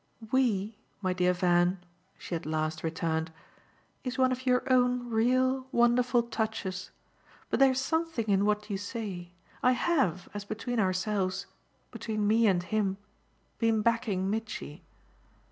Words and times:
"'We,' 0.31 0.79
my 1.03 1.13
dear 1.13 1.31
Van," 1.31 1.79
she 2.17 2.33
at 2.35 2.47
last 2.47 2.83
returned, 2.83 3.31
"is 4.03 4.17
one 4.17 4.31
of 4.31 4.47
your 4.47 4.63
own 4.73 5.11
real, 5.11 5.67
wonderful 5.71 6.23
touches. 6.23 6.89
But 7.51 7.59
there's 7.59 7.79
something 7.79 8.25
in 8.27 8.43
what 8.43 8.71
you 8.71 8.79
say: 8.79 9.29
I 9.61 9.73
HAVE, 9.73 10.27
as 10.33 10.43
between 10.43 10.79
ourselves 10.79 11.45
between 11.91 12.25
me 12.27 12.47
and 12.47 12.63
him 12.63 12.97
been 13.59 13.83
backing 13.83 14.27
Mitchy. 14.27 14.81